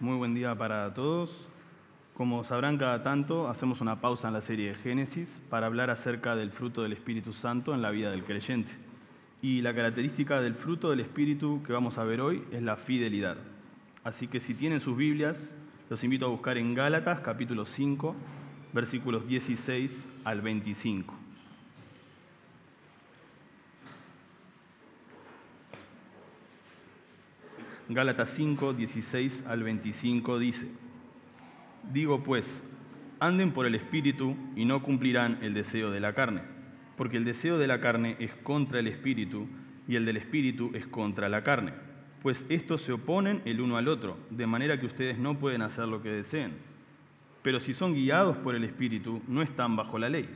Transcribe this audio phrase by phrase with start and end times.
[0.00, 1.28] Muy buen día para todos.
[2.14, 6.36] Como sabrán cada tanto, hacemos una pausa en la serie de Génesis para hablar acerca
[6.36, 8.70] del fruto del Espíritu Santo en la vida del creyente.
[9.42, 13.38] Y la característica del fruto del Espíritu que vamos a ver hoy es la fidelidad.
[14.04, 15.36] Así que si tienen sus Biblias,
[15.90, 18.14] los invito a buscar en Gálatas capítulo 5,
[18.72, 19.90] versículos 16
[20.22, 21.17] al 25.
[27.90, 30.68] Gálatas 5, 16 al 25 dice,
[31.90, 32.46] Digo pues,
[33.18, 36.42] anden por el Espíritu y no cumplirán el deseo de la carne,
[36.98, 39.46] porque el deseo de la carne es contra el Espíritu
[39.86, 41.72] y el del Espíritu es contra la carne,
[42.22, 45.88] pues estos se oponen el uno al otro, de manera que ustedes no pueden hacer
[45.88, 46.58] lo que deseen.
[47.40, 50.28] Pero si son guiados por el Espíritu, no están bajo la ley.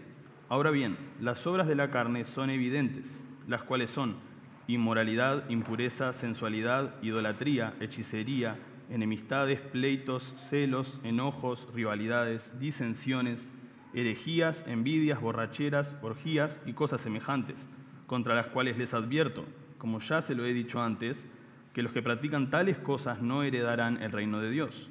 [0.48, 4.31] Ahora bien, las obras de la carne son evidentes, las cuales son
[4.74, 8.56] inmoralidad, impureza, sensualidad, idolatría, hechicería,
[8.90, 13.52] enemistades, pleitos, celos, enojos, rivalidades, disensiones,
[13.94, 17.68] herejías, envidias, borracheras, orgías y cosas semejantes,
[18.06, 19.44] contra las cuales les advierto,
[19.78, 21.26] como ya se lo he dicho antes,
[21.72, 24.90] que los que practican tales cosas no heredarán el reino de Dios.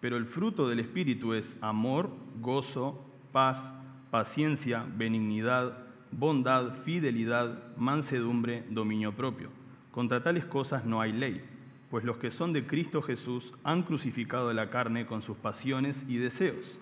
[0.00, 3.72] Pero el fruto del Espíritu es amor, gozo, paz,
[4.10, 9.50] paciencia, benignidad, bondad, fidelidad, mansedumbre, dominio propio.
[9.90, 11.42] Contra tales cosas no hay ley,
[11.90, 16.16] pues los que son de Cristo Jesús han crucificado la carne con sus pasiones y
[16.16, 16.78] deseos.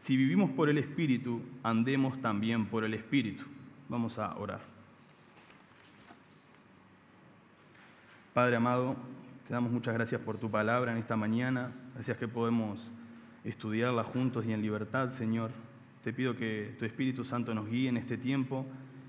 [0.00, 3.44] Si vivimos por el Espíritu, andemos también por el Espíritu.
[3.88, 4.60] Vamos a orar.
[8.32, 8.96] Padre amado,
[9.48, 11.72] te damos muchas gracias por tu palabra en esta mañana.
[11.94, 12.80] Gracias que podemos
[13.44, 15.50] estudiarla juntos y en libertad, Señor.
[16.06, 18.64] Te pido que tu Espíritu Santo nos guíe en este tiempo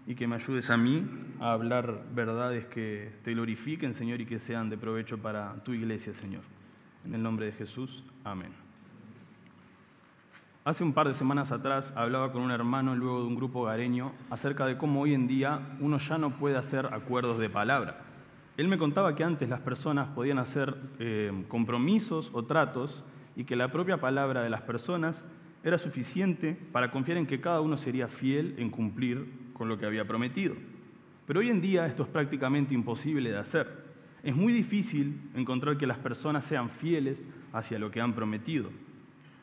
[0.07, 1.07] y que me ayudes a mí
[1.39, 6.15] a hablar verdades que te glorifiquen, Señor, y que sean de provecho para tu iglesia,
[6.15, 6.41] Señor.
[7.05, 8.51] En el nombre de Jesús, amén.
[10.65, 14.13] Hace un par de semanas atrás hablaba con un hermano luego de un grupo gareño
[14.31, 18.05] acerca de cómo hoy en día uno ya no puede hacer acuerdos de palabra.
[18.57, 23.03] Él me contaba que antes las personas podían hacer eh, compromisos o tratos
[23.35, 25.23] y que la propia palabra de las personas
[25.67, 29.85] era suficiente para confiar en que cada uno sería fiel en cumplir con lo que
[29.85, 30.55] había prometido.
[31.25, 33.67] Pero hoy en día esto es prácticamente imposible de hacer.
[34.23, 38.69] Es muy difícil encontrar que las personas sean fieles hacia lo que han prometido.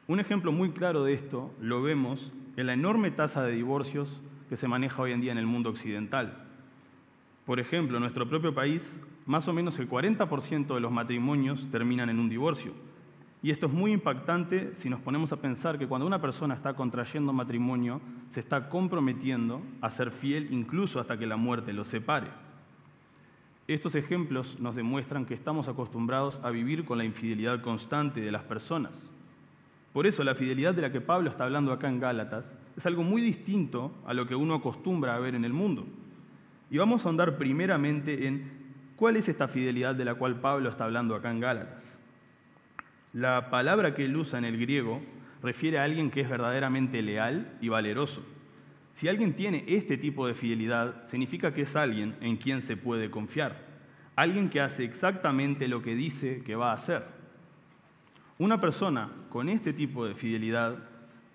[0.07, 4.56] Un ejemplo muy claro de esto lo vemos en la enorme tasa de divorcios que
[4.56, 6.47] se maneja hoy en día en el mundo occidental.
[7.45, 8.83] Por ejemplo, en nuestro propio país,
[9.27, 12.73] más o menos el 40% de los matrimonios terminan en un divorcio.
[13.44, 16.72] Y esto es muy impactante si nos ponemos a pensar que cuando una persona está
[16.72, 18.00] contrayendo matrimonio,
[18.31, 22.28] se está comprometiendo a ser fiel incluso hasta que la muerte los separe.
[23.69, 28.44] Estos ejemplos nos demuestran que estamos acostumbrados a vivir con la infidelidad constante de las
[28.44, 28.94] personas.
[29.93, 33.03] Por eso la fidelidad de la que Pablo está hablando acá en Gálatas es algo
[33.03, 35.84] muy distinto a lo que uno acostumbra a ver en el mundo.
[36.71, 38.50] Y vamos a andar primeramente en
[38.97, 41.94] cuál es esta fidelidad de la cual Pablo está hablando acá en Gálatas.
[43.15, 45.01] La palabra que él usa en el griego
[45.41, 48.25] refiere a alguien que es verdaderamente leal y valeroso.
[48.95, 53.11] Si alguien tiene este tipo de fidelidad, significa que es alguien en quien se puede
[53.11, 53.57] confiar,
[54.17, 57.05] alguien que hace exactamente lo que dice que va a hacer.
[58.39, 60.77] Una persona con este tipo de fidelidad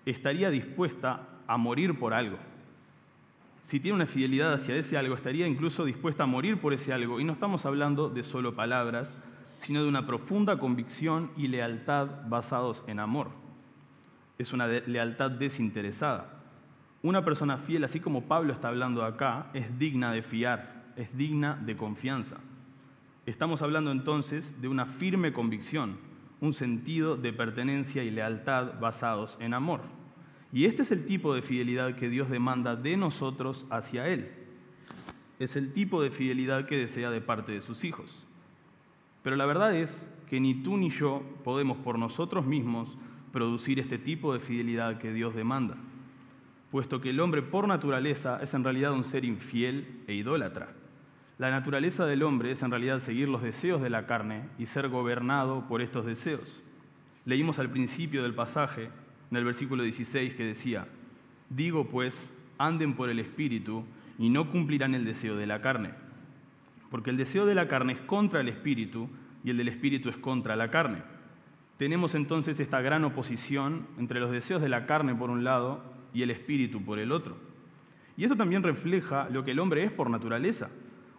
[0.04, 2.36] estaría dispuesta a morir por algo.
[3.64, 7.20] Si tiene una fidelidad hacia ese algo, estaría incluso dispuesta a morir por ese algo.
[7.20, 9.16] Y no estamos hablando de solo palabras,
[9.60, 13.28] sino de una profunda convicción y lealtad basados en amor.
[14.38, 16.40] Es una lealtad desinteresada.
[17.02, 21.58] Una persona fiel, así como Pablo está hablando acá, es digna de fiar, es digna
[21.64, 22.38] de confianza.
[23.26, 25.98] Estamos hablando entonces de una firme convicción,
[26.40, 29.82] un sentido de pertenencia y lealtad basados en amor.
[30.52, 34.30] Y este es el tipo de fidelidad que Dios demanda de nosotros hacia Él.
[35.38, 38.26] Es el tipo de fidelidad que desea de parte de sus hijos.
[39.22, 39.90] Pero la verdad es
[40.28, 42.96] que ni tú ni yo podemos por nosotros mismos
[43.32, 45.76] producir este tipo de fidelidad que Dios demanda,
[46.70, 50.68] puesto que el hombre por naturaleza es en realidad un ser infiel e idólatra.
[51.38, 54.88] La naturaleza del hombre es en realidad seguir los deseos de la carne y ser
[54.88, 56.60] gobernado por estos deseos.
[57.24, 58.90] Leímos al principio del pasaje,
[59.30, 60.86] en el versículo 16, que decía,
[61.48, 62.14] digo pues,
[62.58, 63.84] anden por el Espíritu
[64.18, 65.90] y no cumplirán el deseo de la carne
[66.90, 69.08] porque el deseo de la carne es contra el espíritu
[69.44, 71.02] y el del espíritu es contra la carne.
[71.78, 75.82] Tenemos entonces esta gran oposición entre los deseos de la carne por un lado
[76.12, 77.36] y el espíritu por el otro.
[78.16, 80.68] Y eso también refleja lo que el hombre es por naturaleza,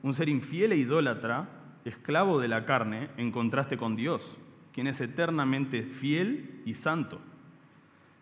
[0.03, 1.49] un ser infiel e idólatra,
[1.85, 4.37] esclavo de la carne en contraste con Dios.
[4.71, 7.19] quien es eternamente fiel y santo.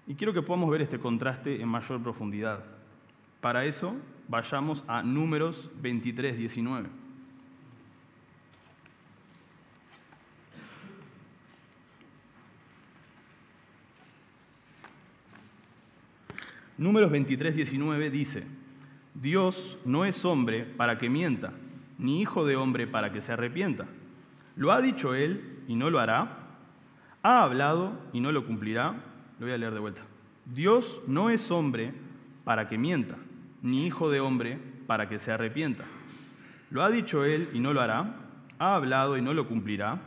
[0.07, 2.63] Y quiero que podamos ver este contraste en mayor profundidad.
[3.41, 3.95] Para eso,
[4.27, 6.89] vayamos a Números 23, 19.
[16.79, 18.43] Números 23, 19 dice,
[19.13, 21.51] Dios no es hombre para que mienta,
[21.97, 23.85] ni hijo de hombre para que se arrepienta.
[24.55, 26.37] Lo ha dicho él y no lo hará.
[27.21, 28.93] Ha hablado y no lo cumplirá.
[29.39, 30.03] Lo voy a leer de vuelta.
[30.45, 31.91] Dios no es hombre
[32.45, 33.17] para que mienta,
[33.61, 35.83] ni hijo de hombre para que se arrepienta.
[36.71, 38.15] Lo ha dicho él y no lo hará.
[38.57, 39.99] Ha hablado y no lo cumplirá.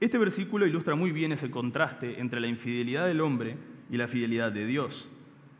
[0.00, 3.56] Este versículo ilustra muy bien ese contraste entre la infidelidad del hombre
[3.90, 5.08] y la fidelidad de Dios.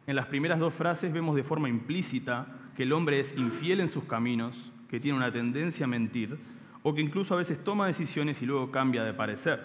[0.08, 3.90] En las primeras dos frases vemos de forma implícita que el hombre es infiel en
[3.90, 6.38] sus caminos, que tiene una tendencia a mentir,
[6.82, 9.60] o que incluso a veces toma decisiones y luego cambia de parecer.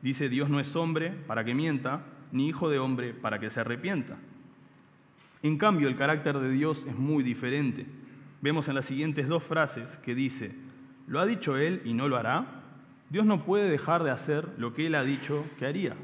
[0.00, 3.60] Dice, Dios no es hombre para que mienta, ni hijo de hombre para que se
[3.60, 4.16] arrepienta.
[5.42, 7.84] En cambio, el carácter de Dios es muy diferente.
[8.40, 10.54] Vemos en las siguientes dos frases que dice,
[11.06, 12.46] lo ha dicho Él y no lo hará.
[13.10, 15.96] Dios no puede dejar de hacer lo que Él ha dicho que haría.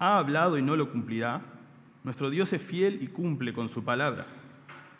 [0.00, 1.42] Ha hablado y no lo cumplirá.
[2.08, 4.24] Nuestro Dios es fiel y cumple con su palabra.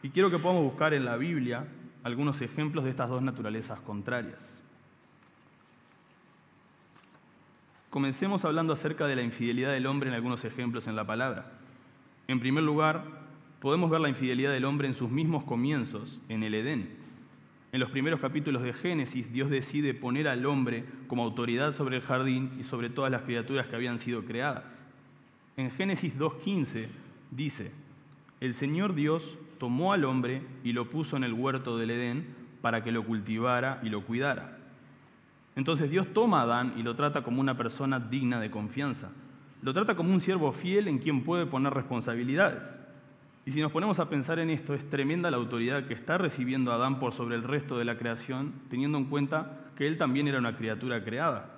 [0.02, 1.66] Y quiero que podamos buscar en la Biblia
[2.02, 4.46] algunos ejemplos de estas dos naturalezas contrarias.
[7.88, 11.50] Comencemos hablando acerca de la infidelidad del hombre en algunos ejemplos en la palabra.
[12.26, 13.02] En primer lugar,
[13.61, 16.90] podemos ver la infidelidad del hombre en sus mismos comienzos, en el Edén.
[17.72, 22.02] En los primeros capítulos de Génesis, Dios decide poner al hombre como autoridad sobre el
[22.02, 24.88] jardín y sobre todas las criaturas que habían sido creadas.
[25.58, 26.87] En Génesis 2.15
[27.32, 27.72] dice,
[28.40, 32.26] el Señor Dios tomó al hombre y lo puso en el huerto del Edén
[32.62, 34.56] para que lo cultivara y lo cuidara.
[35.56, 39.10] Entonces Dios toma a Adán y lo trata como una persona digna de confianza.
[39.60, 42.62] Lo trata como un siervo fiel en quien puede poner responsabilidades.
[43.44, 46.70] Y si nos ponemos a pensar en esto, es tremenda la autoridad que está recibiendo
[46.70, 50.38] Adán por sobre el resto de la creación, teniendo en cuenta que él también era
[50.38, 51.57] una criatura creada.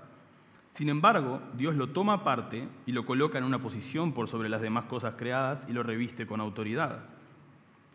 [0.80, 4.62] Sin embargo, Dios lo toma aparte y lo coloca en una posición por sobre las
[4.62, 7.00] demás cosas creadas y lo reviste con autoridad.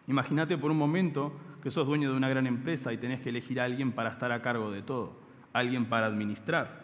[0.07, 1.33] Imagínate por un momento
[1.63, 4.31] que sos dueño de una gran empresa y tenés que elegir a alguien para estar
[4.31, 5.19] a cargo de todo,
[5.51, 6.83] alguien para administrar.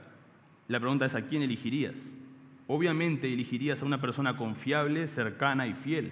[0.69, 2.11] La pregunta es a quién elegirías.
[2.65, 6.11] Obviamente elegirías a una persona confiable, cercana y fiel.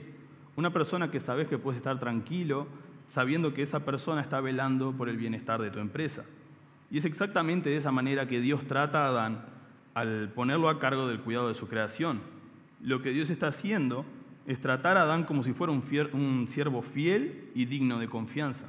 [0.56, 2.68] Una persona que sabes que puedes estar tranquilo
[3.08, 6.26] sabiendo que esa persona está velando por el bienestar de tu empresa.
[6.92, 9.59] Y es exactamente de esa manera que Dios trata a Adán
[10.00, 12.22] al ponerlo a cargo del cuidado de su creación.
[12.82, 14.06] Lo que Dios está haciendo
[14.48, 18.66] es tratar a Adán como si fuera un, siervo fiel y digno de confianza.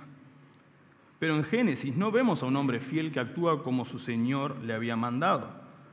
[1.20, 4.74] Pero en Génesis no vemos a un hombre fiel que actúa como su Señor le
[4.74, 5.48] había mandado,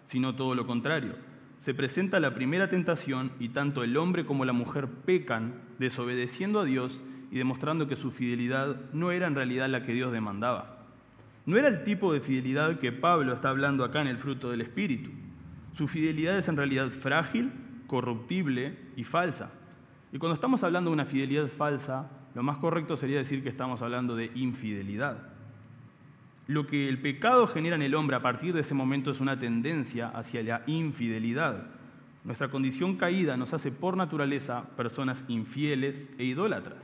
[0.07, 1.13] sino todo lo contrario.
[1.60, 6.66] Se presenta la primera tentación y tanto el hombre como la mujer pecan, desobedeciendo a
[6.66, 10.78] Dios y demostrando que su fidelidad no era en realidad la que Dios demandaba.
[11.45, 14.62] No era el tipo de fidelidad que Pablo está hablando acá en el fruto del
[14.62, 15.12] Espíritu.
[15.77, 17.51] Su fidelidad es en realidad frágil,
[17.85, 19.51] corruptible y falsa.
[20.12, 23.81] Y cuando estamos hablando de una fidelidad falsa, lo más correcto sería decir que estamos
[23.81, 25.18] hablando de infidelidad.
[26.47, 29.38] Lo que el pecado genera en el hombre a partir de ese momento es una
[29.38, 31.63] tendencia hacia la infidelidad.
[32.24, 36.81] Nuestra condición caída nos hace por naturaleza personas infieles e idólatras.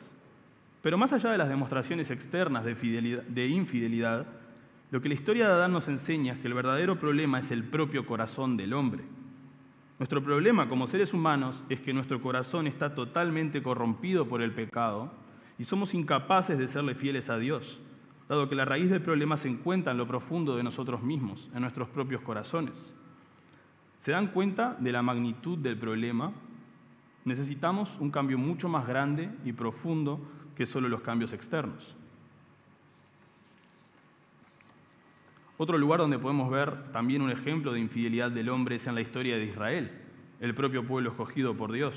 [0.82, 2.76] Pero más allá de las demostraciones externas de,
[3.28, 4.28] de, infidelidad,
[4.94, 7.64] lo que la historia de Adán nos enseña es que el verdadero problema es el
[7.64, 9.04] propio corazón del hombre.
[9.98, 15.12] Nuestro problema como seres humanos es que nuestro corazón está totalmente corrompido por el pecado
[15.58, 17.82] y somos incapaces de serle fieles a Dios,
[18.30, 21.62] dado que la raíz del problema se encuentra en lo profundo de nosotros mismos, en
[21.62, 22.76] nuestros propios corazones.
[24.02, 26.34] ¿Se dan cuenta de la magnitud del problema?
[27.26, 30.20] Necesitamos un cambio mucho más grande y profundo
[30.56, 31.96] que solo los cambios externos.
[35.58, 39.02] Otro lugar donde podemos ver también un ejemplo de infidelidad del hombre es en la
[39.02, 39.92] historia de Israel,
[40.40, 41.96] el propio pueblo escogido por Dios.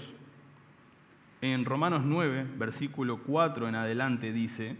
[1.40, 4.76] En Romanos 9, versículo 4 en adelante dice,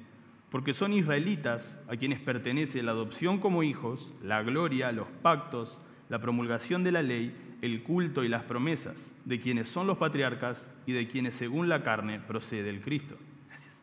[0.51, 5.79] porque son israelitas a quienes pertenece la adopción como hijos, la gloria, los pactos,
[6.09, 10.67] la promulgación de la ley, el culto y las promesas, de quienes son los patriarcas
[10.87, 13.17] y de quienes según la carne procede el Cristo.
[13.49, 13.83] Gracias.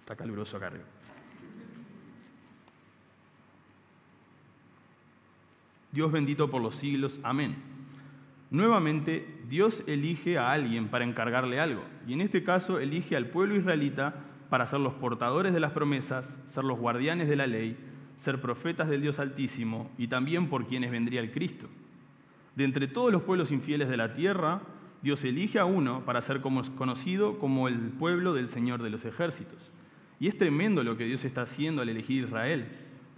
[0.00, 0.84] Está caluroso acá arriba.
[5.92, 7.18] Dios bendito por los siglos.
[7.22, 7.56] Amén.
[8.50, 13.56] Nuevamente, Dios elige a alguien para encargarle algo, y en este caso elige al pueblo
[13.56, 17.76] israelita para ser los portadores de las promesas, ser los guardianes de la ley,
[18.16, 21.68] ser profetas del Dios Altísimo y también por quienes vendría el Cristo.
[22.56, 24.62] De entre todos los pueblos infieles de la tierra,
[25.02, 29.70] Dios elige a uno para ser conocido como el pueblo del Señor de los ejércitos.
[30.18, 32.66] Y es tremendo lo que Dios está haciendo al elegir Israel,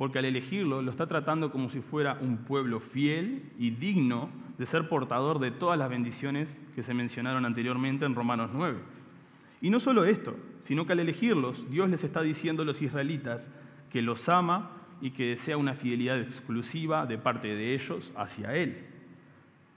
[0.00, 4.64] porque al elegirlo lo está tratando como si fuera un pueblo fiel y digno de
[4.64, 8.78] ser portador de todas las bendiciones que se mencionaron anteriormente en Romanos 9.
[9.61, 13.47] Y no solo esto, sino que al elegirlos, Dios les está diciendo a los israelitas
[13.90, 14.71] que los ama
[15.02, 18.78] y que desea una fidelidad exclusiva de parte de ellos hacia Él.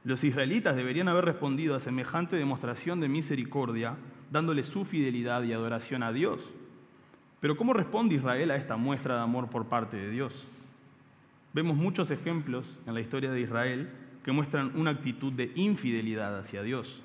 [0.05, 3.97] Los israelitas deberían haber respondido a semejante demostración de misericordia,
[4.31, 6.49] dándole su fidelidad y adoración a Dios.
[7.43, 10.47] Pero ¿cómo responde Israel a esta muestra de amor por parte de Dios?
[11.51, 13.89] Vemos muchos ejemplos en la historia de Israel
[14.23, 17.01] que muestran una actitud de infidelidad hacia Dios.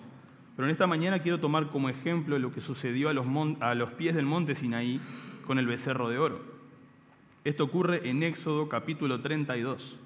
[0.54, 3.14] Pero en esta mañana quiero tomar como ejemplo lo que sucedió a
[3.74, 5.00] los, pies del monte Sinaí
[5.44, 6.40] con el becerro de oro.
[7.42, 9.98] Esto ocurre en Éxodo capítulo 32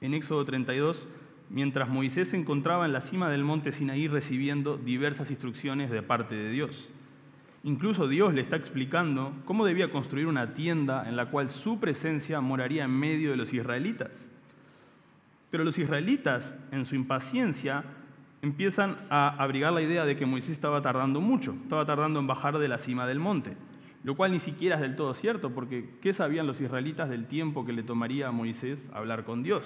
[0.00, 1.08] en Éxodo 32,
[1.50, 6.36] mientras Moisés se encontraba en la cima del monte Sinaí recibiendo diversas instrucciones de parte
[6.36, 6.88] de Dios.
[7.64, 12.40] Incluso Dios le está explicando cómo debía construir una tienda en la cual su presencia
[12.40, 14.10] moraría en medio de los israelitas.
[15.50, 17.84] Pero los israelitas, en su impaciencia,
[18.42, 22.58] empiezan a abrigar la idea de que Moisés estaba tardando mucho, estaba tardando en bajar
[22.58, 23.56] de la cima del monte,
[24.04, 27.66] lo cual ni siquiera es del todo cierto, porque ¿qué sabían los israelitas del tiempo
[27.66, 29.64] que le tomaría a Moisés hablar con Dios?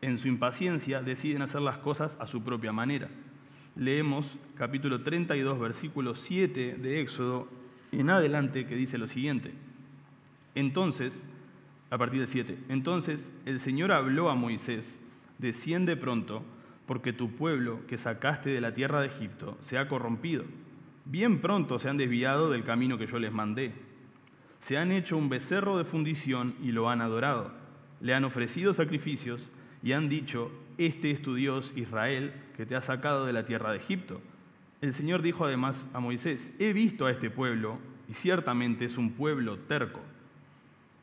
[0.00, 3.08] en su impaciencia, deciden hacer las cosas a su propia manera.
[3.76, 7.46] Leemos capítulo 32, versículo 7 de Éxodo
[7.92, 9.52] en adelante que dice lo siguiente.
[10.54, 11.12] Entonces,
[11.90, 14.98] a partir del 7, entonces el Señor habló a Moisés,
[15.36, 16.42] desciende pronto,
[16.86, 20.44] porque tu pueblo que sacaste de la tierra de Egipto se ha corrompido.
[21.04, 23.74] Bien pronto se han desviado del camino que yo les mandé.
[24.60, 27.52] Se han hecho un becerro de fundición y lo han adorado.
[28.00, 29.50] Le han ofrecido sacrificios
[29.82, 33.72] y han dicho, este es tu Dios Israel que te ha sacado de la tierra
[33.72, 34.20] de Egipto.
[34.80, 37.78] El Señor dijo además a Moisés, he visto a este pueblo
[38.08, 40.00] y ciertamente es un pueblo terco.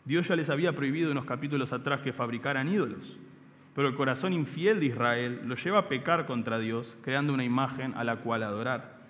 [0.06, 3.18] Dios ya les había prohibido unos capítulos atrás que fabricaran ídolos,
[3.74, 7.94] pero el corazón infiel de Israel lo lleva a pecar contra Dios, creando una imagen
[7.96, 9.02] a la cual adorar.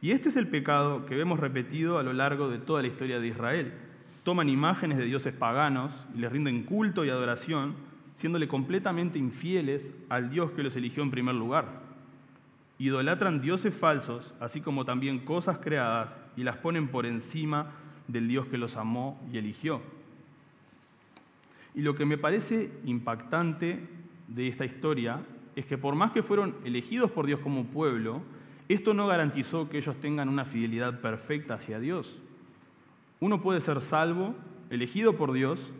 [0.00, 3.20] Y este es el pecado que vemos repetido a lo largo de toda la historia
[3.20, 3.72] de Israel.
[4.24, 7.74] Toman imágenes de dioses paganos y les rinden culto y adoración,
[8.20, 11.80] siéndole completamente infieles al Dios que los eligió en primer lugar.
[12.78, 17.72] Idolatran dioses falsos, así como también cosas creadas, y las ponen por encima
[18.08, 19.80] del Dios que los amó y eligió.
[21.74, 23.88] Y lo que me parece impactante
[24.28, 25.20] de esta historia
[25.56, 28.20] es que por más que fueron elegidos por Dios como pueblo,
[28.68, 32.20] esto no garantizó que ellos tengan una fidelidad perfecta hacia Dios.
[33.18, 34.34] Uno puede ser salvo,
[34.68, 35.72] elegido por Dios,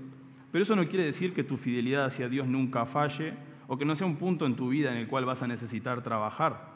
[0.53, 3.35] pero eso no quiere decir que tu fidelidad hacia Dios nunca falle
[3.69, 6.03] o que no sea un punto en tu vida en el cual vas a necesitar
[6.03, 6.71] trabajar.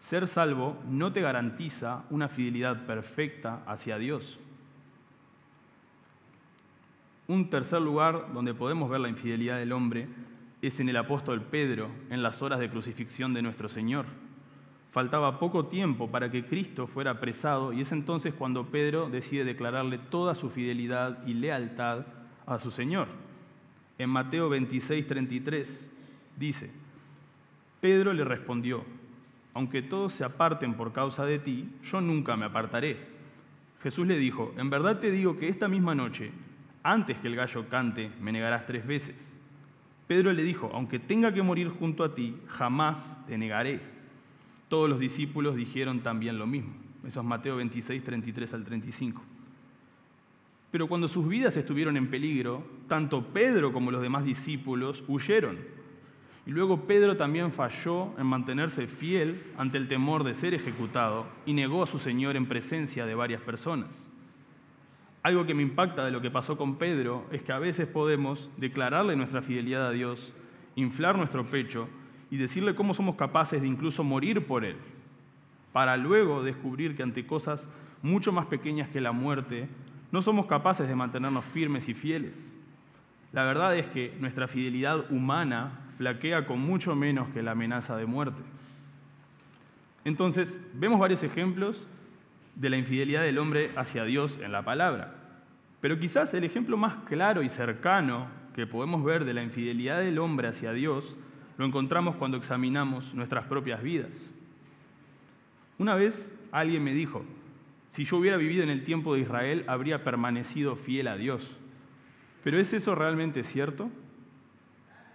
[0.00, 4.38] Ser salvo no te garantiza una fidelidad perfecta hacia Dios.
[7.26, 10.08] Un tercer lugar donde podemos ver la infidelidad del hombre
[10.62, 14.06] es en el apóstol Pedro, en las horas de crucifixión de nuestro Señor.
[14.92, 19.98] Faltaba poco tiempo para que Cristo fuera apresado y es entonces cuando Pedro decide declararle
[19.98, 22.04] toda su fidelidad y lealtad
[22.54, 23.08] a su Señor.
[23.98, 25.90] En Mateo 26, 33
[26.36, 26.70] dice,
[27.80, 28.84] Pedro le respondió,
[29.54, 32.96] aunque todos se aparten por causa de ti, yo nunca me apartaré.
[33.82, 36.30] Jesús le dijo, en verdad te digo que esta misma noche,
[36.82, 39.16] antes que el gallo cante, me negarás tres veces.
[40.06, 43.80] Pedro le dijo, aunque tenga que morir junto a ti, jamás te negaré.
[44.68, 46.72] Todos los discípulos dijeron también lo mismo.
[47.06, 49.22] Eso es Mateo 26, 33 al 35.
[50.70, 55.58] Pero cuando sus vidas estuvieron en peligro, tanto Pedro como los demás discípulos huyeron.
[56.46, 61.52] Y luego Pedro también falló en mantenerse fiel ante el temor de ser ejecutado y
[61.52, 63.88] negó a su Señor en presencia de varias personas.
[65.22, 68.48] Algo que me impacta de lo que pasó con Pedro es que a veces podemos
[68.56, 70.32] declararle nuestra fidelidad a Dios,
[70.76, 71.88] inflar nuestro pecho
[72.30, 74.76] y decirle cómo somos capaces de incluso morir por Él,
[75.72, 77.68] para luego descubrir que ante cosas
[78.02, 79.68] mucho más pequeñas que la muerte
[80.12, 82.34] no somos capaces de mantenernos firmes y fieles.
[83.32, 88.06] La verdad es que nuestra fidelidad humana flaquea con mucho menos que la amenaza de
[88.06, 88.40] muerte.
[90.04, 91.86] Entonces, vemos varios ejemplos
[92.56, 95.14] de la infidelidad del hombre hacia Dios en la palabra.
[95.80, 100.18] Pero quizás el ejemplo más claro y cercano que podemos ver de la infidelidad del
[100.18, 101.16] hombre hacia Dios
[101.56, 104.10] lo encontramos cuando examinamos nuestras propias vidas.
[105.78, 107.22] Una vez alguien me dijo,
[107.90, 111.56] si yo hubiera vivido en el tiempo de Israel, habría permanecido fiel a Dios.
[112.44, 113.90] Pero ¿es eso realmente cierto?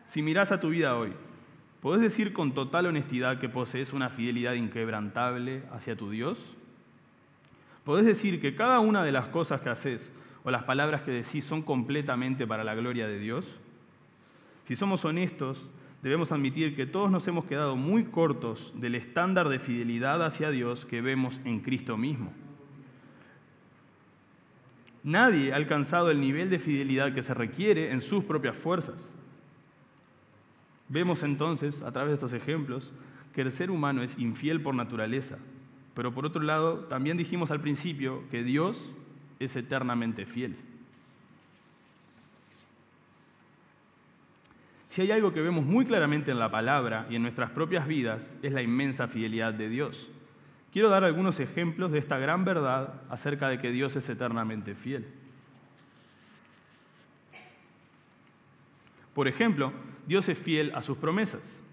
[0.08, 1.14] Si miras a tu vida hoy,
[1.82, 6.38] ¿podés decir con total honestidad que posees una fidelidad inquebrantable hacia tu Dios?
[7.86, 10.12] ¿Podés decir que cada una de las cosas que haces
[10.44, 13.46] o las palabras que decís son completamente para la gloria de Dios?
[14.66, 15.64] Si somos honestos,
[16.04, 20.86] debemos admitir que todos nos hemos quedado muy cortos del estándar de fidelidad hacia Dios
[20.86, 22.34] que vemos en Cristo mismo.
[25.06, 29.14] Nadie ha alcanzado el nivel de fidelidad que se requiere en sus propias fuerzas.
[30.90, 32.92] Vemos entonces, a través de estos ejemplos,
[33.32, 35.38] que el ser humano es infiel por naturaleza,
[35.94, 38.92] pero por otro lado, también dijimos al principio que Dios
[39.40, 40.56] es eternamente fiel.
[44.90, 48.36] Si hay algo que vemos muy claramente en la palabra y en nuestras propias vidas,
[48.42, 50.10] es la inmensa fidelidad de Dios.
[50.76, 55.06] Quiero dar algunos ejemplos de esta gran verdad acerca de que Dios es eternamente fiel.
[59.14, 59.72] Por ejemplo,
[60.06, 61.64] Dios es fiel a sus promesas.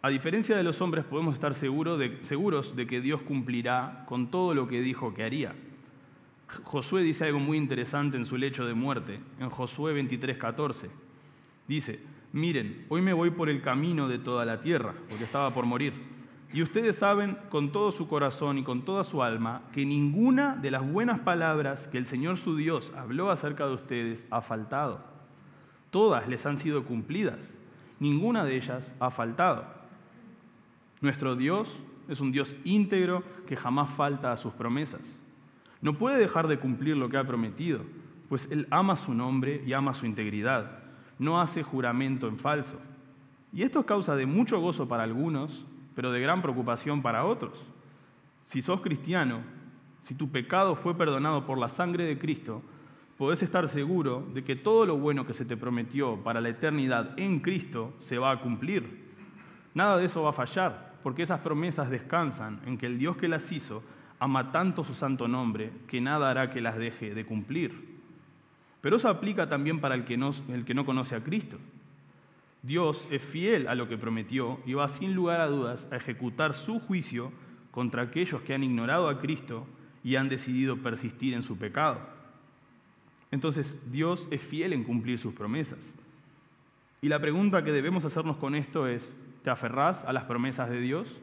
[0.00, 4.68] A diferencia de los hombres, podemos estar seguros de, que Dios cumplirá con todo lo
[4.68, 5.56] que dijo que haría.
[6.62, 10.88] Josué dice algo muy interesante en su lecho de muerte, en Josué 23:14.
[11.66, 11.98] Dice,
[12.32, 16.07] miren, hoy me voy por el camino de toda la tierra, porque estaba por morir.
[16.52, 20.70] Y ustedes saben con todo su corazón y con toda su alma que ninguna de
[20.70, 25.04] las buenas palabras que el Señor su Dios habló acerca de ustedes ha faltado.
[25.90, 27.54] Todas les han sido cumplidas.
[28.00, 29.64] Ninguna de ellas ha faltado.
[31.00, 31.68] Nuestro Dios
[32.08, 35.20] es un Dios íntegro que jamás falta a sus promesas.
[35.82, 37.80] No puede dejar de cumplir lo que ha prometido,
[38.28, 40.78] pues Él ama su nombre y ama su integridad.
[41.18, 42.78] No hace juramento en falso.
[43.52, 45.66] Y esto es causa de mucho gozo para algunos,
[45.98, 47.60] pero de gran preocupación para otros.
[48.44, 49.40] Si sos cristiano,
[50.04, 52.62] si tu pecado fue perdonado por la sangre de Cristo,
[53.16, 57.18] podés estar seguro de que todo lo bueno que se te prometió para la eternidad
[57.18, 59.08] en Cristo se va a cumplir.
[59.74, 63.26] Nada de eso va a fallar, porque esas promesas descansan en que el Dios que
[63.26, 63.82] las hizo
[64.20, 67.98] ama tanto su santo nombre que nada hará que las deje de cumplir.
[68.82, 71.58] Pero eso aplica también para el que no, el que no conoce a Cristo.
[72.62, 76.54] Dios es fiel a lo que prometió y va sin lugar a dudas a ejecutar
[76.54, 77.32] su juicio
[77.70, 79.66] contra aquellos que han ignorado a Cristo
[80.02, 82.00] y han decidido persistir en su pecado.
[83.30, 85.78] Entonces Dios es fiel en cumplir sus promesas.
[87.00, 90.80] Y la pregunta que debemos hacernos con esto es, ¿te aferrás a las promesas de
[90.80, 91.14] Dios?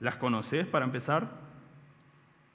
[0.00, 1.30] ¿Las conoces para empezar?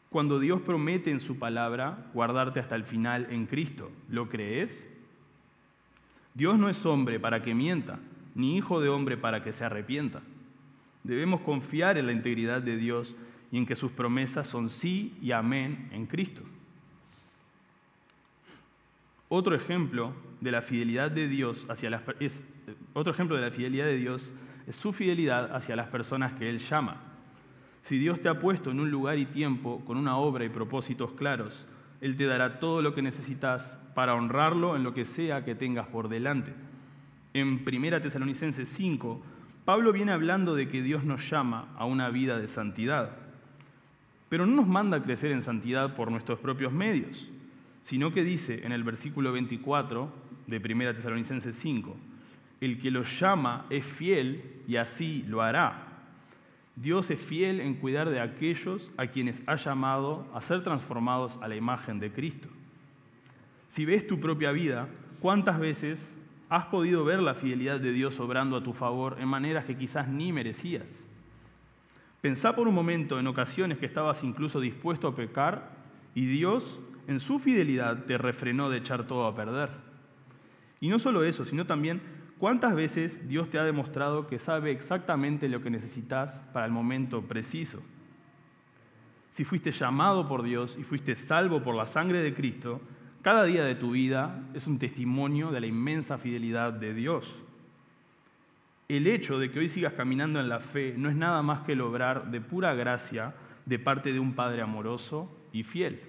[0.10, 4.86] Cuando Dios promete en su palabra guardarte hasta el final en Cristo, ¿lo crees?
[6.34, 8.00] Dios no es hombre para que mienta,
[8.36, 10.22] ni hijo de hombre para que se arrepienta.
[11.04, 13.16] Debemos confiar en la integridad de Dios
[13.52, 16.42] y en que sus promesas son sí y amén en Cristo.
[19.28, 22.44] Otro ejemplo de la fidelidad de Dios hacia las es,
[22.94, 24.34] otro ejemplo de la fidelidad de Dios
[24.68, 26.98] es su fidelidad hacia las personas que él llama.
[27.84, 31.12] Si Dios te ha puesto en un lugar y tiempo con una obra y propósitos
[31.14, 31.66] claros,
[32.02, 33.66] Él te dará todo lo que necesitas
[34.00, 36.54] para honrarlo en lo que sea que tengas por delante.
[37.34, 39.22] En 1 Tesalonicenses 5,
[39.66, 43.18] Pablo viene hablando de que Dios nos llama a una vida de santidad,
[44.30, 47.30] pero no nos manda a crecer en santidad por nuestros propios medios,
[47.82, 50.10] sino que dice en el versículo 24
[50.48, 51.98] de 1 Tesalonicenses 5,
[52.62, 55.88] el que los llama es fiel y así lo hará.
[56.78, 61.50] Dios es fiel en cuidar de aquellos a quienes ha llamado a ser transformados a
[61.50, 62.48] la imagen de Cristo.
[63.70, 64.88] Si ves tu propia vida,
[65.20, 66.00] ¿cuántas veces
[66.50, 70.08] has podido ver la fidelidad de Dios obrando a tu favor en maneras que quizás
[70.08, 70.88] ni merecías?
[72.22, 75.72] Pensá por un momento en ocasiones que estabas incluso dispuesto a pecar
[76.14, 79.70] y Dios, en su fidelidad, te refrenó de echar todo a perder.
[80.82, 82.02] Y no solo eso, sino también
[82.40, 87.22] ¿Cuántas veces Dios te ha demostrado que sabe exactamente lo que necesitas para el momento
[87.22, 87.84] preciso?
[89.32, 92.80] Si fuiste llamado por Dios y fuiste salvo por la sangre de Cristo,
[93.22, 97.26] cada día de tu vida es un testimonio de la inmensa fidelidad de Dios.
[98.88, 101.74] El hecho de que hoy sigas caminando en la fe no es nada más que
[101.74, 106.02] el obrar de pura gracia de parte de un Padre amoroso y fiel.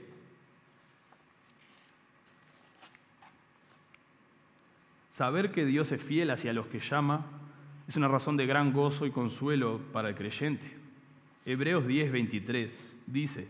[5.10, 7.26] Saber que Dios es fiel hacia los que llama
[7.86, 10.64] es una razón de gran gozo y consuelo para el creyente.
[11.44, 13.48] Hebreos 10, 23 dice,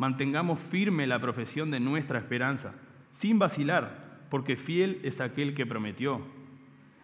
[0.00, 2.72] mantengamos firme la profesión de nuestra esperanza,
[3.18, 6.22] sin vacilar, porque fiel es aquel que prometió.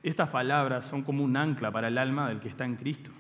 [0.03, 3.11] Estas palabras son como un ancla para el alma del que está en Cristo.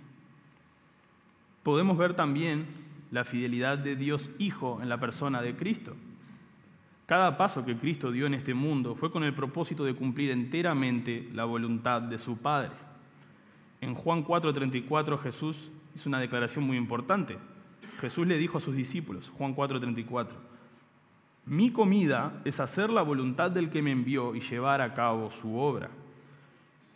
[1.62, 2.65] Podemos ver también
[3.11, 5.95] la fidelidad de Dios Hijo en la persona de Cristo.
[7.05, 11.29] Cada paso que Cristo dio en este mundo fue con el propósito de cumplir enteramente
[11.35, 12.73] la voluntad de su Padre.
[13.83, 17.37] En Juan 4:34 Jesús hizo una declaración muy importante.
[18.01, 20.35] Jesús le dijo a sus discípulos, Juan 4:34,
[21.47, 25.57] mi comida es hacer la voluntad del que me envió y llevar a cabo su
[25.57, 25.91] obra.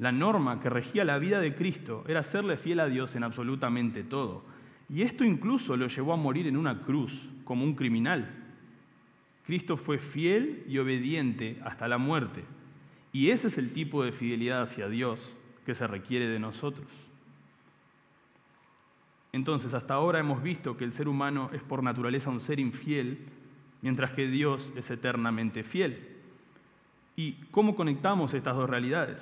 [0.00, 4.02] La norma que regía la vida de Cristo era serle fiel a Dios en absolutamente
[4.02, 4.42] todo.
[4.88, 7.12] Y esto incluso lo llevó a morir en una cruz
[7.44, 8.28] como un criminal.
[9.46, 12.44] Cristo fue fiel y obediente hasta la muerte.
[13.12, 16.88] Y ese es el tipo de fidelidad hacia Dios que se requiere de nosotros.
[19.40, 23.20] Entonces, hasta ahora hemos visto que el ser humano es por naturaleza un ser infiel,
[23.80, 25.98] mientras que Dios es eternamente fiel.
[27.16, 29.18] ¿Y cómo conectamos estas dos realidades?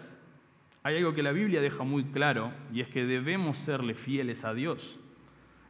[0.83, 4.55] hay algo que la Biblia deja muy claro y es que debemos serle fieles a
[4.55, 4.99] Dios.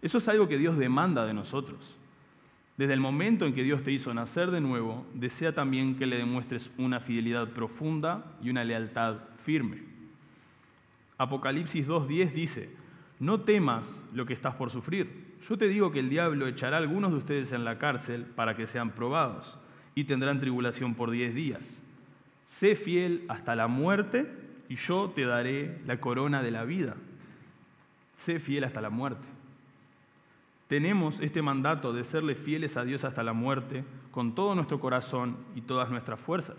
[0.01, 1.95] Eso es algo que Dios demanda de nosotros.
[2.79, 6.17] Desde el momento en que Dios te hizo nacer de nuevo, desea también que le
[6.17, 9.83] demuestres una fidelidad profunda y una lealtad firme.
[11.19, 12.78] Apocalipsis 2.10 dice,
[13.21, 15.37] no temas lo que estás por sufrir.
[15.49, 18.57] Yo te digo que el diablo echará a algunos de ustedes en la cárcel para
[18.57, 19.59] que sean probados
[19.95, 21.63] y tendrán tribulación por diez días.
[22.59, 24.27] Sé fiel hasta la muerte
[24.69, 26.97] y yo te daré la corona de la vida.
[28.19, 29.27] Sé fiel hasta la muerte.
[30.69, 35.37] Tenemos este mandato de serle fieles a Dios hasta la muerte con todo nuestro corazón
[35.55, 36.57] y todas nuestras fuerzas.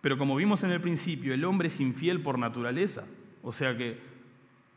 [0.00, 3.04] Pero como vimos en el principio, el hombre es infiel por naturaleza.
[3.42, 3.98] O sea que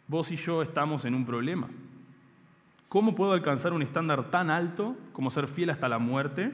[0.08, 1.68] vos y yo estamos en un problema.
[2.90, 6.54] ¿Cómo puedo alcanzar un estándar tan alto como ser fiel hasta la muerte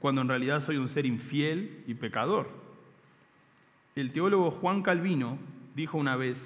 [0.00, 2.50] cuando en realidad soy un ser infiel y pecador?
[3.94, 5.38] El teólogo Juan Calvino
[5.74, 6.38] dijo una vez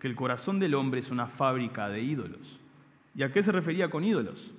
[0.00, 2.58] que el corazón del hombre es una fábrica de ídolos.
[3.14, 4.52] ¿Y a qué se refería con ídolos?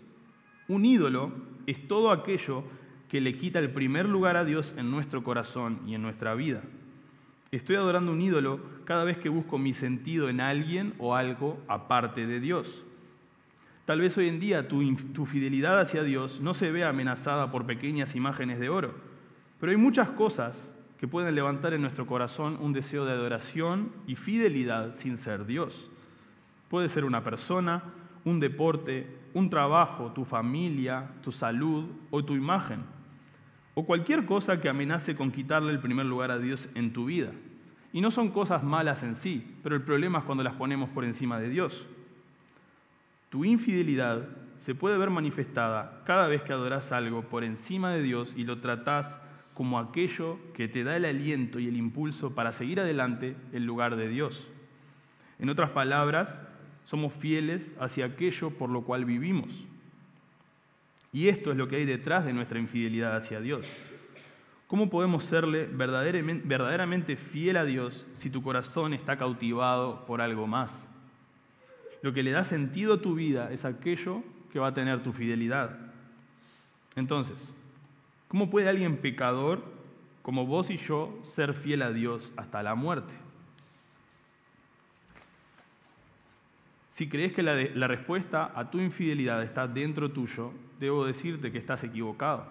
[0.68, 1.32] Un ídolo
[1.66, 2.64] es todo aquello
[3.10, 6.62] que le quita el primer lugar a Dios en nuestro corazón y en nuestra vida.
[7.52, 12.26] Estoy adorando un ídolo cada vez que busco mi sentido en alguien o algo aparte
[12.26, 12.86] de Dios.
[13.86, 18.16] Tal vez hoy en día tu, fidelidad hacia Dios no se vea amenazada por pequeñas
[18.16, 18.94] imágenes de oro,
[19.60, 20.66] pero hay muchas cosas
[20.98, 25.92] que pueden levantar en nuestro corazón un deseo de adoración y fidelidad sin ser Dios.
[26.70, 27.84] Puede ser una persona,
[28.24, 32.80] un deporte, un trabajo, tu familia, tu salud o tu imagen,
[33.74, 37.32] o cualquier cosa que amenace con quitarle el primer lugar a Dios en tu vida.
[37.94, 41.04] Y no son cosas malas en sí, pero el problema es cuando las ponemos por
[41.04, 41.86] encima de Dios.
[43.30, 44.28] Tu infidelidad
[44.60, 48.60] se puede ver manifestada cada vez que adoras algo por encima de Dios y lo
[48.60, 49.22] tratás
[49.54, 53.96] como aquello que te da el aliento y el impulso para seguir adelante en lugar
[53.96, 54.48] de Dios.
[55.40, 56.40] En otras palabras,
[56.86, 59.50] somos fieles hacia aquello por lo cual vivimos.
[61.12, 63.66] Y esto es lo que hay detrás de nuestra infidelidad hacia Dios.
[64.68, 70.72] ¿Cómo podemos serle verdaderamente fiel a Dios si tu corazón está cautivado por algo más?
[72.02, 75.12] Lo que le da sentido a tu vida es aquello que va a tener tu
[75.12, 75.78] fidelidad.
[76.96, 77.54] Entonces,
[78.32, 79.62] ¿Cómo puede alguien pecador
[80.22, 83.12] como vos y yo ser fiel a Dios hasta la muerte?
[86.94, 91.84] Si crees que la, respuesta a tu infidelidad está dentro tuyo, debo decirte que estás
[91.84, 92.48] equivocado.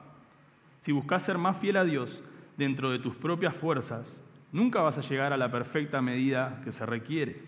[0.82, 2.22] Si buscas ser más fiel a Dios
[2.56, 4.08] dentro de tus propias fuerzas,
[4.52, 7.42] nunca vas a llegar a la perfecta medida que se requiere.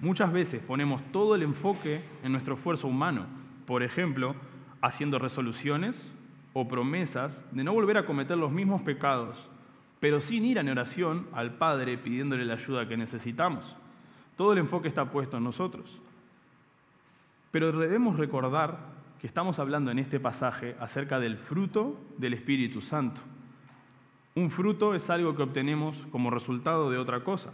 [0.00, 3.26] Muchas veces ponemos todo el enfoque en nuestro esfuerzo humano,
[3.64, 4.34] por ejemplo,
[4.82, 5.96] haciendo resoluciones
[6.52, 9.38] o promesas de no volver a cometer los mismos pecados,
[10.00, 13.76] pero sin ir en oración al Padre pidiéndole la ayuda que necesitamos.
[14.36, 16.00] Todo el enfoque está puesto en nosotros.
[17.52, 23.20] Pero debemos recordar que estamos hablando en este pasaje acerca del fruto del Espíritu Santo.
[24.34, 27.52] Un fruto es algo que obtenemos como resultado de otra cosa.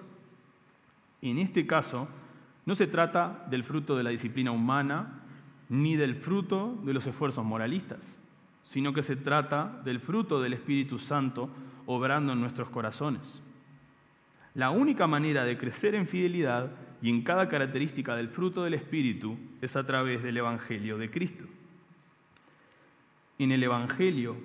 [1.20, 2.08] En este caso,
[2.66, 5.20] no se trata del fruto de la disciplina humana
[5.68, 8.00] ni del fruto de los esfuerzos moralistas
[8.64, 11.50] sino que se trata del fruto del Espíritu Santo
[11.86, 13.20] obrando en nuestros corazones.
[14.54, 16.70] La única manera de crecer en fidelidad
[17.02, 21.44] y en cada característica del fruto del Espíritu es a través del Evangelio de Cristo.
[23.38, 24.36] En el Evangelio,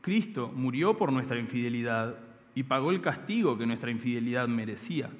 [0.00, 2.14] Cristo murió por nuestra infidelidad
[2.54, 5.10] y pagó el castigo que nuestra infidelidad merecía.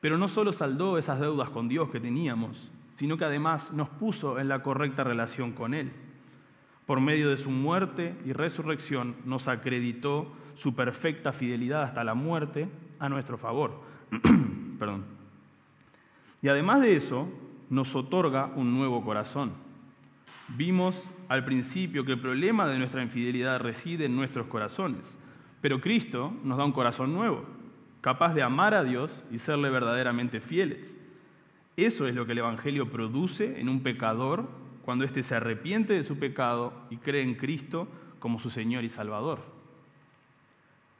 [0.00, 4.40] Pero no solo saldó esas deudas con Dios que teníamos, sino que además nos puso
[4.40, 5.92] en la correcta relación con Él
[6.86, 12.68] por medio de su muerte y resurrección, nos acreditó su perfecta fidelidad hasta la muerte
[12.98, 13.80] a nuestro favor.
[14.78, 15.21] Perdón.
[16.42, 17.28] Y además de eso,
[17.70, 19.52] nos otorga un nuevo corazón.
[20.48, 25.16] Vimos al principio que el problema de nuestra infidelidad reside en nuestros corazones,
[25.62, 27.46] pero Cristo nos da un corazón nuevo,
[28.02, 30.98] capaz de amar a Dios y serle verdaderamente fieles.
[31.76, 34.46] Eso es lo que el Evangelio produce en un pecador
[34.84, 38.90] cuando éste se arrepiente de su pecado y cree en Cristo como su Señor y
[38.90, 39.40] Salvador.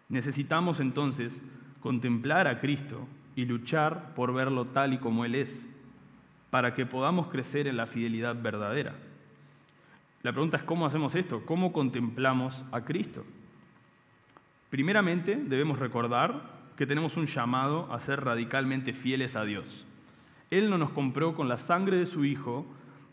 [0.08, 1.38] Necesitamos entonces
[1.80, 5.66] contemplar a Cristo y luchar por verlo tal y como Él es,
[6.50, 8.94] para que podamos crecer en la fidelidad verdadera.
[10.22, 13.24] La pregunta es cómo hacemos esto, cómo contemplamos a Cristo.
[14.70, 16.42] Primeramente debemos recordar
[16.76, 19.84] que tenemos un llamado a ser radicalmente fieles a Dios.
[20.50, 22.66] Él no nos compró con la sangre de su Hijo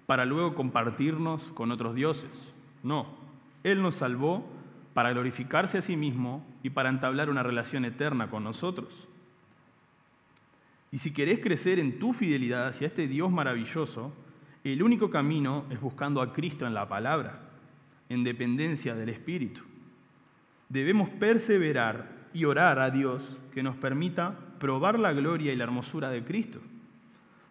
[0.06, 2.54] para luego compartirnos con otros dioses.
[2.84, 3.08] No,
[3.64, 4.46] Él nos salvó
[4.94, 9.09] para glorificarse a sí mismo y para entablar una relación eterna con nosotros.
[10.92, 14.14] Y si querés crecer en tu fidelidad hacia este Dios maravilloso,
[14.64, 17.40] el único camino es buscando a Cristo en la palabra,
[18.10, 19.62] en dependencia del Espíritu.
[20.68, 26.10] Debemos perseverar y orar a Dios que nos permita probar la gloria y la hermosura
[26.10, 26.60] de Cristo.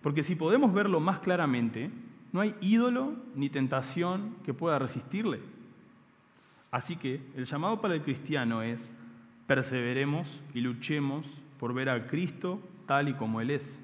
[0.03, 1.91] Porque si podemos verlo más claramente,
[2.33, 5.41] no hay ídolo ni tentación que pueda resistirle.
[6.71, 8.91] Así que el llamado para el cristiano es
[9.47, 11.27] perseveremos y luchemos
[11.59, 13.81] por ver a Cristo tal y como Él es.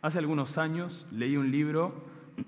[0.00, 1.94] Hace algunos años leí un libro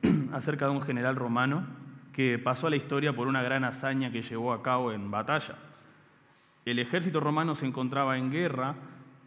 [0.33, 1.65] acerca de un general romano
[2.13, 5.57] que pasó a la historia por una gran hazaña que llevó a cabo en batalla.
[6.65, 8.75] El ejército romano se encontraba en guerra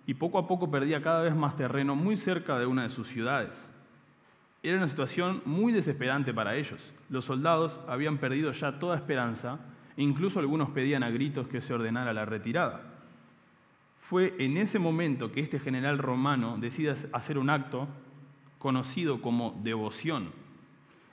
[0.06, 3.08] y poco a poco perdía cada vez más terreno muy cerca de una de sus
[3.08, 3.54] ciudades.
[4.64, 6.82] Era una situación muy desesperante para ellos.
[7.10, 9.60] Los soldados habían perdido ya toda esperanza
[9.96, 12.97] e incluso algunos pedían a gritos que se ordenara la retirada.
[14.10, 17.88] Fue en ese momento que este general romano decide hacer un acto
[18.58, 20.32] conocido como devoción.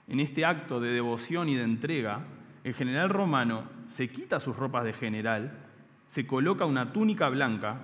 [0.07, 2.25] En este acto de devoción y de entrega,
[2.63, 5.65] el general romano se quita sus ropas de general
[6.07, 7.81] se coloca una túnica blanca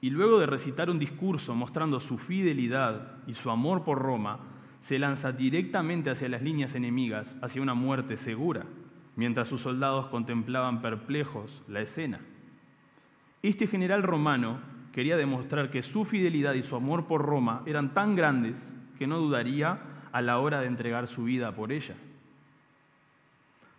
[0.00, 4.38] y luego de recitar un discurso mostrando su fidelidad y su amor por Roma,
[4.82, 8.66] se lanza directamente hacia las líneas enemigas, hacia una muerte segura,
[9.16, 12.20] mientras sus soldados contemplaban perplejos la escena.
[13.42, 14.60] Este general romano
[14.92, 18.54] quería demostrar que su fidelidad y su amor por Roma eran tan grandes
[18.98, 19.78] que no dudaría
[20.12, 21.96] a la hora de entregar su vida por ella.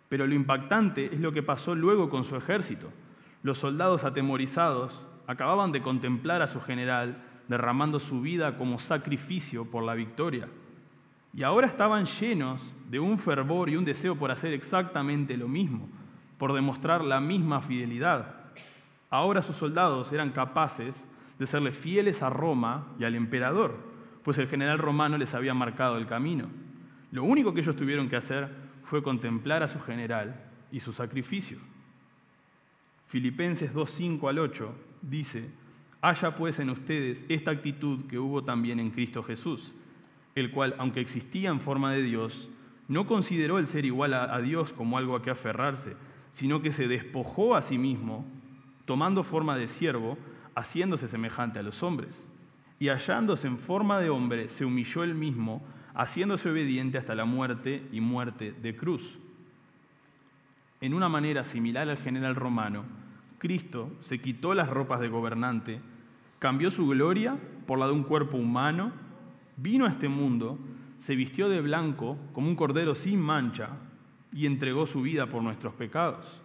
[0.08, 2.90] Pero lo impactante es lo que pasó luego con su ejército.
[3.42, 7.16] Los soldados atemorizados acababan de contemplar a su general
[7.48, 10.48] derramando su vida como sacrificio por la victoria.
[11.32, 15.88] Y ahora estaban llenos de un fervor y un deseo por hacer exactamente lo mismo,
[16.38, 18.43] por demostrar la misma fidelidad.
[19.14, 20.92] Ahora sus soldados eran capaces
[21.38, 23.76] de serle fieles a Roma y al emperador,
[24.24, 26.48] pues el general romano les había marcado el camino.
[27.12, 28.48] Lo único que ellos tuvieron que hacer
[28.86, 30.34] fue contemplar a su general
[30.72, 31.58] y su sacrificio.
[33.06, 35.48] Filipenses 2, 5 al 8 dice,
[36.00, 39.72] haya pues en ustedes esta actitud que hubo también en Cristo Jesús,
[40.34, 42.50] el cual, aunque existía en forma de Dios,
[42.88, 45.94] no consideró el ser igual a Dios como algo a que aferrarse,
[46.32, 48.26] sino que se despojó a sí mismo,
[48.84, 50.18] tomando forma de siervo,
[50.54, 52.26] haciéndose semejante a los hombres.
[52.78, 55.62] Y hallándose en forma de hombre, se humilló él mismo,
[55.94, 59.18] haciéndose obediente hasta la muerte y muerte de cruz.
[60.80, 62.84] En una manera similar al general romano,
[63.38, 65.80] Cristo se quitó las ropas de gobernante,
[66.38, 68.92] cambió su gloria por la de un cuerpo humano,
[69.56, 70.58] vino a este mundo,
[71.00, 73.70] se vistió de blanco como un cordero sin mancha
[74.32, 76.43] y entregó su vida por nuestros pecados.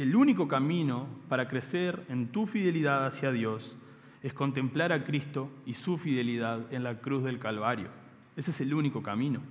[0.00, 3.76] El único camino para crecer en tu fidelidad hacia Dios
[4.22, 7.88] es contemplar a Cristo y su fidelidad en la cruz del Calvario.
[8.34, 9.42] Ese es el único camino.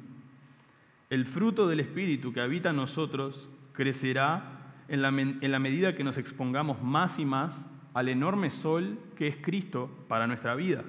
[1.12, 5.12] El fruto del Espíritu que habita en nosotros crecerá en la,
[5.60, 7.54] medida que nos expongamos más y más
[7.94, 10.84] al enorme sol que es Cristo para nuestra vida.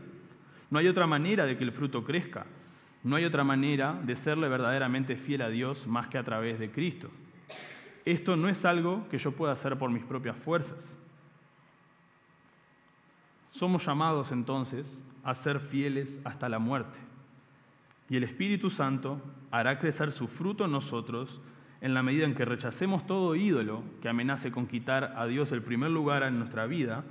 [0.70, 2.46] No hay otra manera de que el fruto crezca.
[3.05, 6.70] No hay otra manera de serle verdaderamente fiel a Dios más que a través de
[6.70, 7.11] Cristo.
[8.04, 10.78] Esto no es algo que yo pueda hacer por mis propias fuerzas.
[13.50, 16.98] Somos llamados entonces a ser fieles hasta la muerte.
[18.08, 21.40] Y el Espíritu Santo hará crecer su fruto en nosotros
[21.80, 25.62] en la medida en que rechacemos todo ídolo que amenace con quitar a Dios el
[25.62, 27.04] primer lugar en nuestra vida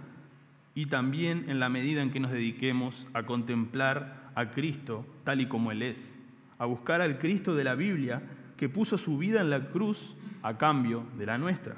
[0.76, 5.48] y también en la medida en que nos dediquemos a contemplar a Cristo tal y
[5.48, 6.16] como Él es,
[6.60, 8.22] a buscar al Cristo de la Biblia
[8.58, 11.76] que puso su vida en la cruz a cambio de la nuestra.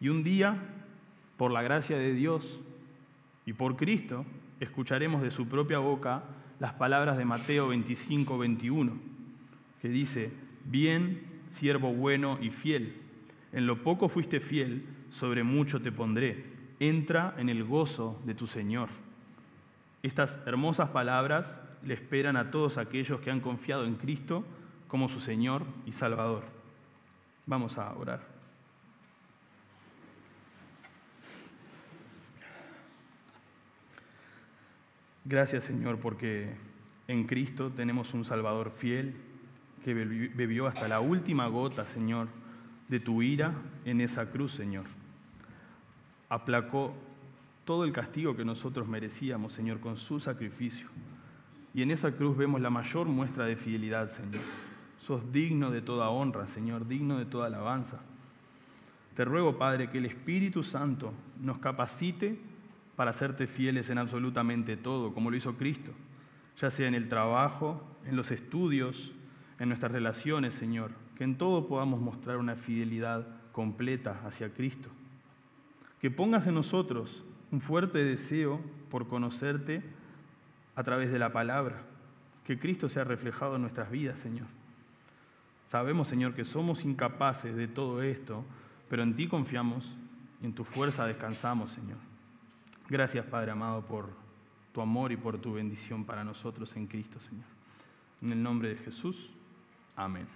[0.00, 0.56] Y un día,
[1.36, 2.60] por la gracia de Dios
[3.44, 4.24] y por Cristo,
[4.60, 6.22] escucharemos de su propia boca
[6.58, 9.16] las palabras de Mateo 25, 21
[9.80, 10.32] que dice,
[10.64, 12.94] bien, siervo bueno y fiel,
[13.52, 16.44] en lo poco fuiste fiel, sobre mucho te pondré,
[16.80, 18.88] entra en el gozo de tu Señor.
[20.02, 24.44] Estas hermosas palabras le esperan a todos aquellos que han confiado en Cristo
[24.88, 26.55] como su Señor y Salvador.
[27.46, 28.20] Vamos a orar.
[35.24, 36.54] Gracias Señor porque
[37.08, 39.14] en Cristo tenemos un Salvador fiel
[39.84, 42.26] que bebió hasta la última gota, Señor,
[42.88, 43.54] de tu ira
[43.84, 44.84] en esa cruz, Señor.
[46.28, 46.92] Aplacó
[47.64, 50.88] todo el castigo que nosotros merecíamos, Señor, con su sacrificio.
[51.72, 54.42] Y en esa cruz vemos la mayor muestra de fidelidad, Señor.
[55.06, 58.00] Sos digno de toda honra, Señor, digno de toda alabanza.
[59.14, 62.36] Te ruego, Padre, que el Espíritu Santo nos capacite
[62.96, 65.92] para hacerte fieles en absolutamente todo, como lo hizo Cristo,
[66.60, 69.12] ya sea en el trabajo, en los estudios,
[69.60, 74.88] en nuestras relaciones, Señor, que en todo podamos mostrar una fidelidad completa hacia Cristo.
[76.00, 79.84] Que pongas en nosotros un fuerte deseo por conocerte
[80.74, 81.82] a través de la palabra,
[82.44, 84.55] que Cristo sea reflejado en nuestras vidas, Señor.
[85.70, 88.44] Sabemos, Señor, que somos incapaces de todo esto,
[88.88, 89.84] pero en ti confiamos
[90.40, 91.98] y en tu fuerza descansamos, Señor.
[92.88, 94.10] Gracias, Padre amado, por
[94.72, 97.46] tu amor y por tu bendición para nosotros en Cristo, Señor.
[98.22, 99.30] En el nombre de Jesús,
[99.96, 100.26] amén.